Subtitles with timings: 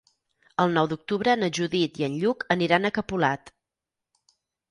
[0.63, 3.53] El nou d'octubre na Judit i en Lluc aniran a Capolat.